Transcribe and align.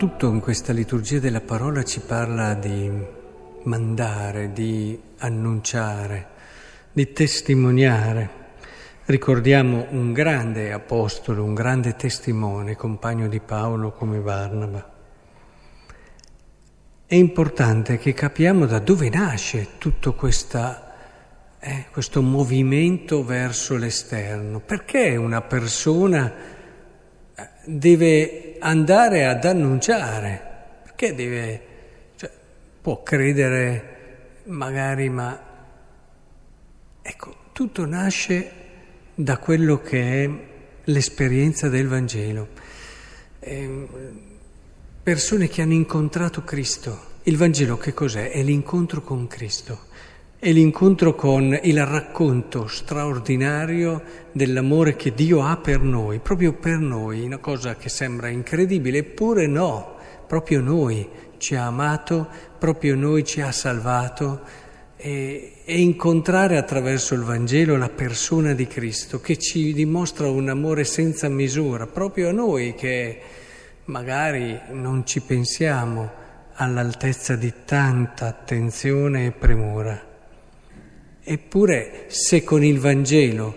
tutto 0.00 0.30
in 0.30 0.40
questa 0.40 0.72
liturgia 0.72 1.18
della 1.18 1.42
parola 1.42 1.82
ci 1.82 2.00
parla 2.00 2.54
di 2.54 2.90
mandare, 3.64 4.50
di 4.50 4.98
annunciare, 5.18 6.26
di 6.90 7.12
testimoniare. 7.12 8.30
Ricordiamo 9.04 9.88
un 9.90 10.14
grande 10.14 10.72
apostolo, 10.72 11.44
un 11.44 11.52
grande 11.52 11.96
testimone, 11.96 12.76
compagno 12.76 13.28
di 13.28 13.40
Paolo 13.40 13.92
come 13.92 14.20
Barnaba. 14.20 14.90
È 17.04 17.14
importante 17.14 17.98
che 17.98 18.14
capiamo 18.14 18.64
da 18.64 18.78
dove 18.78 19.10
nasce 19.10 19.76
tutto 19.76 20.14
questa, 20.14 20.94
eh, 21.58 21.88
questo 21.90 22.22
movimento 22.22 23.22
verso 23.22 23.76
l'esterno. 23.76 24.60
Perché 24.60 25.16
una 25.16 25.42
persona 25.42 26.59
deve 27.64 28.56
andare 28.58 29.26
ad 29.26 29.44
annunciare? 29.44 30.40
Perché 30.82 31.14
deve... 31.14 31.60
Cioè, 32.16 32.30
può 32.80 33.02
credere 33.02 34.40
magari, 34.44 35.08
ma... 35.08 35.48
Ecco, 37.02 37.36
tutto 37.52 37.86
nasce 37.86 38.52
da 39.14 39.38
quello 39.38 39.80
che 39.80 40.24
è 40.24 40.30
l'esperienza 40.84 41.68
del 41.68 41.88
Vangelo. 41.88 42.48
Eh, 43.38 43.86
persone 45.02 45.48
che 45.48 45.62
hanno 45.62 45.72
incontrato 45.72 46.42
Cristo. 46.42 47.08
Il 47.24 47.36
Vangelo 47.36 47.76
che 47.76 47.92
cos'è? 47.92 48.30
È 48.30 48.42
l'incontro 48.42 49.02
con 49.02 49.26
Cristo, 49.26 49.86
è 50.40 50.52
l'incontro 50.52 51.14
con 51.14 51.58
il 51.64 51.84
racconto 51.84 52.66
straordinario 52.66 54.02
dell'amore 54.32 54.96
che 54.96 55.12
Dio 55.12 55.42
ha 55.44 55.58
per 55.58 55.80
noi, 55.80 56.18
proprio 56.18 56.54
per 56.54 56.78
noi, 56.78 57.20
una 57.20 57.36
cosa 57.36 57.76
che 57.76 57.90
sembra 57.90 58.28
incredibile, 58.28 58.98
eppure 58.98 59.46
no, 59.46 59.96
proprio 60.26 60.62
noi 60.62 61.06
ci 61.36 61.56
ha 61.56 61.66
amato, 61.66 62.26
proprio 62.58 62.96
noi 62.96 63.22
ci 63.22 63.42
ha 63.42 63.52
salvato 63.52 64.40
e, 64.96 65.56
e 65.62 65.78
incontrare 65.78 66.56
attraverso 66.56 67.12
il 67.12 67.20
Vangelo 67.20 67.76
la 67.76 67.90
persona 67.90 68.54
di 68.54 68.66
Cristo 68.66 69.20
che 69.20 69.36
ci 69.36 69.74
dimostra 69.74 70.30
un 70.30 70.48
amore 70.48 70.84
senza 70.84 71.28
misura, 71.28 71.86
proprio 71.86 72.30
a 72.30 72.32
noi 72.32 72.74
che 72.74 73.20
magari 73.84 74.58
non 74.70 75.04
ci 75.04 75.20
pensiamo 75.20 76.10
all'altezza 76.54 77.36
di 77.36 77.52
tanta 77.66 78.28
attenzione 78.28 79.26
e 79.26 79.32
premura. 79.32 80.08
Eppure 81.30 82.06
se 82.08 82.42
con 82.42 82.64
il 82.64 82.80
Vangelo 82.80 83.54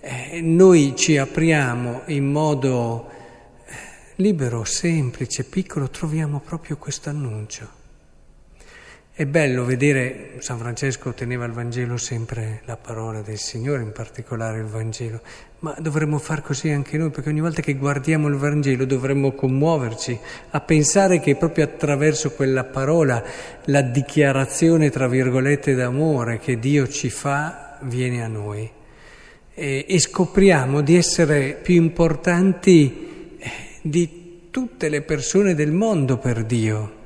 eh, 0.00 0.42
noi 0.42 0.92
ci 0.94 1.16
apriamo 1.16 2.02
in 2.08 2.30
modo 2.30 3.08
eh, 3.64 3.72
libero, 4.16 4.64
semplice, 4.64 5.44
piccolo, 5.44 5.88
troviamo 5.88 6.40
proprio 6.40 6.76
questo 6.76 7.08
annuncio. 7.08 7.75
È 9.18 9.24
bello 9.24 9.64
vedere, 9.64 10.32
San 10.40 10.58
Francesco 10.58 11.14
teneva 11.14 11.46
il 11.46 11.52
Vangelo 11.52 11.96
sempre 11.96 12.60
la 12.66 12.76
parola 12.76 13.22
del 13.22 13.38
Signore, 13.38 13.82
in 13.82 13.92
particolare 13.92 14.58
il 14.58 14.66
Vangelo, 14.66 15.22
ma 15.60 15.74
dovremmo 15.78 16.18
far 16.18 16.42
così 16.42 16.68
anche 16.68 16.98
noi, 16.98 17.08
perché 17.08 17.30
ogni 17.30 17.40
volta 17.40 17.62
che 17.62 17.76
guardiamo 17.76 18.28
il 18.28 18.34
Vangelo 18.34 18.84
dovremmo 18.84 19.32
commuoverci 19.32 20.20
a 20.50 20.60
pensare 20.60 21.18
che 21.20 21.34
proprio 21.34 21.64
attraverso 21.64 22.32
quella 22.32 22.64
parola 22.64 23.24
la 23.64 23.80
dichiarazione, 23.80 24.90
tra 24.90 25.08
virgolette, 25.08 25.74
d'amore 25.74 26.38
che 26.38 26.58
Dio 26.58 26.86
ci 26.86 27.08
fa 27.08 27.78
viene 27.84 28.22
a 28.22 28.28
noi. 28.28 28.70
E, 29.54 29.86
e 29.88 29.98
scopriamo 29.98 30.82
di 30.82 30.94
essere 30.94 31.58
più 31.62 31.76
importanti 31.76 33.38
eh, 33.38 33.50
di 33.80 34.48
tutte 34.50 34.90
le 34.90 35.00
persone 35.00 35.54
del 35.54 35.72
mondo 35.72 36.18
per 36.18 36.44
Dio 36.44 37.04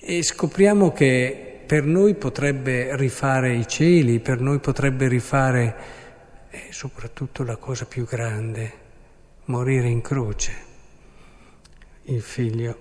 e 0.00 0.22
scopriamo 0.22 0.92
che 0.92 1.60
per 1.66 1.84
noi 1.84 2.14
potrebbe 2.14 2.96
rifare 2.96 3.54
i 3.54 3.68
cieli, 3.68 4.18
per 4.18 4.40
noi 4.40 4.58
potrebbe 4.58 5.06
rifare 5.06 5.76
eh, 6.50 6.68
soprattutto 6.70 7.44
la 7.44 7.56
cosa 7.56 7.84
più 7.84 8.04
grande, 8.04 8.72
morire 9.44 9.88
in 9.88 10.00
croce, 10.00 10.52
il 12.04 12.22
figlio. 12.22 12.76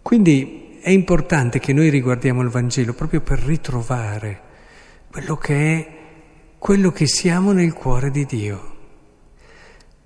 Quindi 0.00 0.78
è 0.80 0.90
importante 0.90 1.58
che 1.58 1.72
noi 1.72 1.90
riguardiamo 1.90 2.40
il 2.40 2.48
Vangelo 2.48 2.94
proprio 2.94 3.20
per 3.20 3.40
ritrovare 3.40 4.40
quello 5.10 5.36
che 5.36 5.54
è 5.54 5.98
quello 6.56 6.92
che 6.92 7.06
siamo 7.06 7.52
nel 7.52 7.72
cuore 7.72 8.10
di 8.10 8.24
Dio. 8.24 8.76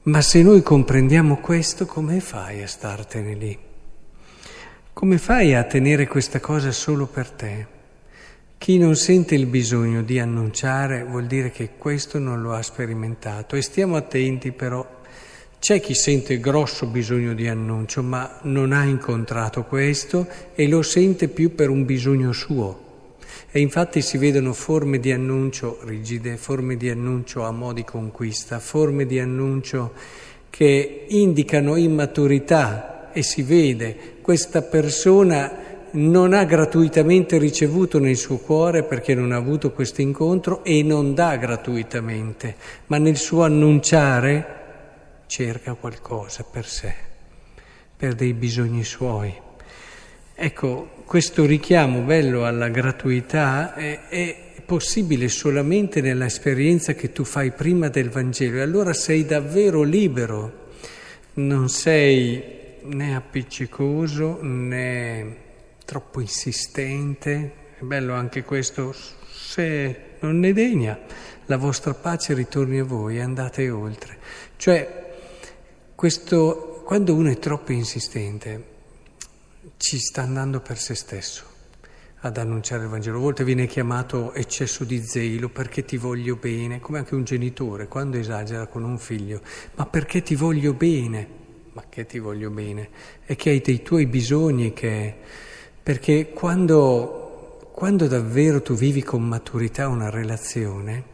Ma 0.05 0.21
se 0.23 0.43
noi 0.43 0.63
comprendiamo 0.63 1.37
questo, 1.37 1.85
come 1.85 2.21
fai 2.21 2.63
a 2.63 2.67
startene 2.67 3.35
lì? 3.35 3.59
Come 4.95 5.19
fai 5.19 5.57
a 5.57 5.65
tenere 5.65 6.07
questa 6.07 6.39
cosa 6.39 6.71
solo 6.71 7.07
per 7.07 7.29
te? 7.29 7.67
Chi 8.57 8.79
non 8.79 8.95
sente 8.95 9.35
il 9.35 9.47
bisogno 9.47 10.03
di 10.03 10.21
annunciare 10.21 11.03
vuol 11.03 11.27
dire 11.27 11.51
che 11.51 11.71
questo 11.77 12.21
non 12.21 12.41
lo 12.41 12.55
ha 12.55 12.63
sperimentato 12.63 13.57
e 13.57 13.61
stiamo 13.61 13.97
attenti 13.97 14.53
però. 14.53 14.89
C'è 15.59 15.81
chi 15.81 15.95
sente 15.95 16.39
grosso 16.39 16.87
bisogno 16.87 17.35
di 17.35 17.49
annuncio 17.49 18.05
ma 18.05 18.39
non 18.43 18.71
ha 18.71 18.85
incontrato 18.85 19.65
questo 19.65 20.29
e 20.55 20.69
lo 20.69 20.83
sente 20.83 21.27
più 21.27 21.57
per 21.57 21.71
un 21.71 21.85
bisogno 21.85 22.31
suo. 22.31 23.17
E 23.51 23.59
infatti 23.59 24.01
si 24.01 24.17
vedono 24.17 24.53
forme 24.53 25.01
di 25.01 25.11
annuncio 25.11 25.81
rigide, 25.87 26.37
forme 26.37 26.77
di 26.77 26.89
annuncio 26.89 27.43
a 27.43 27.51
mo' 27.51 27.73
di 27.73 27.83
conquista, 27.83 28.61
forme 28.61 29.07
di 29.07 29.19
annuncio 29.19 29.93
che 30.51 31.07
indicano 31.09 31.75
immaturità 31.75 33.11
e 33.13 33.25
si 33.25 33.43
vede 33.43 34.14
questa 34.25 34.63
persona 34.63 35.53
non 35.91 36.33
ha 36.33 36.45
gratuitamente 36.45 37.37
ricevuto 37.37 37.99
nel 37.99 38.17
suo 38.17 38.39
cuore 38.39 38.83
perché 38.83 39.15
non 39.15 39.33
ha 39.33 39.37
avuto 39.37 39.71
questo 39.73 40.01
incontro 40.01 40.65
e 40.65 40.83
non 40.83 41.13
dà 41.13 41.37
gratuitamente, 41.37 42.57
ma 42.87 42.97
nel 42.97 43.19
suo 43.19 43.43
annunciare 43.43 44.63
cerca 45.27 45.75
qualcosa 45.75 46.43
per 46.51 46.65
sé, 46.67 46.95
per 47.95 48.15
dei 48.15 48.33
bisogni 48.33 48.83
suoi. 48.83 49.31
Ecco, 50.35 50.89
questo 51.05 51.45
richiamo 51.45 52.01
bello 52.01 52.47
alla 52.47 52.71
gratuità 52.71 53.75
è, 53.75 54.09
è 54.09 54.37
possibile 54.65 55.29
solamente 55.29 56.01
nell'esperienza 56.01 56.95
che 56.95 57.13
tu 57.13 57.25
fai 57.25 57.51
prima 57.51 57.89
del 57.89 58.09
Vangelo 58.09 58.57
e 58.57 58.63
allora 58.63 58.95
sei 58.95 59.27
davvero 59.27 59.83
libero, 59.83 60.71
non 61.35 61.69
sei 61.69 62.63
né 62.85 63.15
appiccicoso 63.15 64.39
né 64.43 65.37
troppo 65.85 66.21
insistente. 66.21 67.53
È 67.79 67.85
bello 67.85 68.15
anche 68.15 68.43
questo, 68.45 68.95
se 69.31 70.17
non 70.21 70.39
ne 70.39 70.53
degna, 70.53 70.99
la 71.47 71.57
vostra 71.57 71.95
pace 71.95 72.35
ritorni 72.35 72.79
a 72.79 72.85
voi, 72.85 73.21
andate 73.21 73.69
oltre. 73.71 74.19
Cioè, 74.57 75.03
questo, 75.95 76.83
quando 76.85 77.15
uno 77.15 77.31
è 77.31 77.39
troppo 77.39 77.73
insistente, 77.73 78.73
ci 79.77 79.99
sta 79.99 80.23
andando 80.23 80.61
per 80.61 80.79
se 80.79 80.95
stesso 80.95 81.53
ad 82.21 82.39
annunciare 82.39 82.85
il 82.85 82.89
Vangelo. 82.89 83.19
A 83.19 83.21
volte 83.21 83.45
viene 83.45 83.67
chiamato 83.67 84.33
eccesso 84.33 84.85
di 84.85 85.03
zelo 85.05 85.51
perché 85.51 85.85
ti 85.85 85.99
voglio 85.99 86.37
bene, 86.37 86.81
come 86.81 86.99
anche 86.99 87.15
un 87.15 87.25
genitore 87.25 87.87
quando 87.87 88.17
esagera 88.17 88.67
con 88.67 88.83
un 88.83 88.99
figlio, 88.99 89.43
ma 89.75 89.85
perché 89.85 90.23
ti 90.23 90.35
voglio 90.35 90.73
bene 90.73 91.43
ma 91.75 91.83
che 91.89 92.07
ti 92.07 92.21
voglio 92.21 92.51
bene, 92.51 92.89
e 93.27 93.35
che 93.35 93.51
hai 93.51 93.61
dei 93.61 93.83
tuoi 93.83 94.07
bisogni, 94.07 94.73
che... 94.73 95.13
perché 95.83 96.31
quando, 96.31 97.69
quando 97.73 98.07
davvero 98.07 98.63
tu 98.63 98.75
vivi 98.75 99.03
con 99.03 99.27
maturità 99.27 99.89
una 99.89 100.09
relazione, 100.09 101.13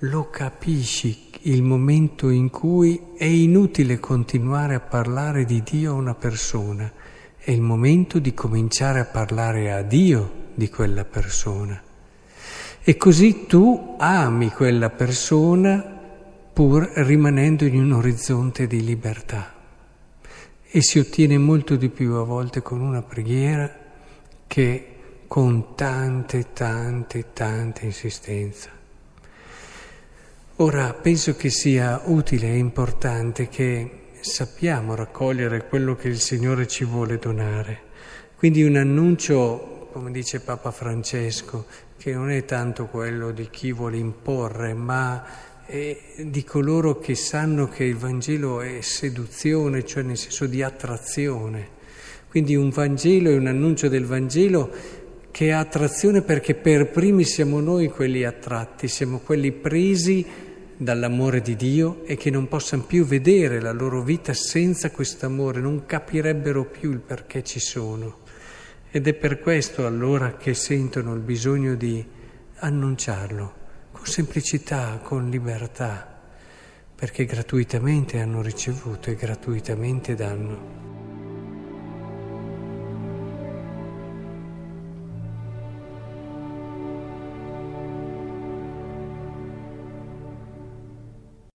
lo 0.00 0.28
capisci 0.28 1.30
il 1.46 1.62
momento 1.62 2.28
in 2.28 2.50
cui 2.50 3.00
è 3.16 3.24
inutile 3.24 3.98
continuare 3.98 4.74
a 4.74 4.80
parlare 4.80 5.46
di 5.46 5.62
Dio 5.62 5.92
a 5.92 5.94
una 5.94 6.14
persona, 6.14 6.92
è 7.38 7.50
il 7.50 7.62
momento 7.62 8.18
di 8.18 8.34
cominciare 8.34 9.00
a 9.00 9.06
parlare 9.06 9.72
a 9.72 9.80
Dio 9.80 10.42
di 10.54 10.68
quella 10.68 11.06
persona. 11.06 11.82
E 12.82 12.96
così 12.98 13.46
tu 13.46 13.96
ami 13.98 14.50
quella 14.50 14.90
persona 14.90 15.82
pur 16.52 16.90
rimanendo 16.96 17.64
in 17.64 17.80
un 17.80 17.92
orizzonte 17.92 18.66
di 18.66 18.84
libertà 18.84 19.53
e 20.76 20.82
si 20.82 20.98
ottiene 20.98 21.38
molto 21.38 21.76
di 21.76 21.88
più 21.88 22.14
a 22.14 22.24
volte 22.24 22.60
con 22.60 22.80
una 22.80 23.00
preghiera 23.00 23.72
che 24.48 24.94
con 25.28 25.76
tante, 25.76 26.52
tante, 26.52 27.26
tante 27.32 27.84
insistenze. 27.84 28.70
Ora 30.56 30.92
penso 30.94 31.36
che 31.36 31.48
sia 31.48 32.02
utile 32.06 32.48
e 32.48 32.56
importante 32.56 33.46
che 33.46 34.06
sappiamo 34.18 34.96
raccogliere 34.96 35.68
quello 35.68 35.94
che 35.94 36.08
il 36.08 36.18
Signore 36.18 36.66
ci 36.66 36.82
vuole 36.82 37.18
donare. 37.18 37.82
Quindi 38.34 38.64
un 38.64 38.74
annuncio, 38.74 39.90
come 39.92 40.10
dice 40.10 40.40
Papa 40.40 40.72
Francesco, 40.72 41.66
che 41.96 42.12
non 42.12 42.30
è 42.30 42.44
tanto 42.44 42.86
quello 42.86 43.30
di 43.30 43.48
chi 43.48 43.70
vuole 43.70 43.98
imporre, 43.98 44.74
ma 44.74 45.24
e 45.66 46.00
di 46.26 46.44
coloro 46.44 46.98
che 46.98 47.14
sanno 47.14 47.68
che 47.68 47.84
il 47.84 47.96
Vangelo 47.96 48.60
è 48.60 48.80
seduzione, 48.80 49.84
cioè 49.84 50.02
nel 50.02 50.18
senso 50.18 50.46
di 50.46 50.62
attrazione. 50.62 51.68
Quindi 52.28 52.54
un 52.54 52.68
Vangelo 52.68 53.30
e 53.30 53.36
un 53.36 53.46
annuncio 53.46 53.88
del 53.88 54.04
Vangelo 54.04 54.70
che 55.30 55.52
ha 55.52 55.60
attrazione 55.60 56.22
perché 56.22 56.54
per 56.54 56.90
primi 56.90 57.24
siamo 57.24 57.60
noi 57.60 57.88
quelli 57.88 58.24
attratti, 58.24 58.88
siamo 58.88 59.18
quelli 59.20 59.52
presi 59.52 60.24
dall'amore 60.76 61.40
di 61.40 61.56
Dio 61.56 62.04
e 62.04 62.16
che 62.16 62.30
non 62.30 62.48
possano 62.48 62.82
più 62.82 63.04
vedere 63.04 63.60
la 63.60 63.72
loro 63.72 64.02
vita 64.02 64.34
senza 64.34 64.90
questo 64.90 65.26
amore, 65.26 65.60
non 65.60 65.86
capirebbero 65.86 66.66
più 66.66 66.90
il 66.90 67.00
perché 67.00 67.42
ci 67.42 67.60
sono. 67.60 68.18
Ed 68.90 69.06
è 69.08 69.14
per 69.14 69.40
questo 69.40 69.86
allora 69.86 70.36
che 70.36 70.54
sentono 70.54 71.14
il 71.14 71.20
bisogno 71.20 71.74
di 71.74 72.04
annunciarlo 72.56 73.62
con 74.04 74.12
semplicità, 74.12 75.00
con 75.02 75.30
libertà, 75.30 76.20
perché 76.94 77.24
gratuitamente 77.24 78.20
hanno 78.20 78.42
ricevuto 78.42 79.08
e 79.08 79.14
gratuitamente 79.14 80.14
danno. 80.14 81.03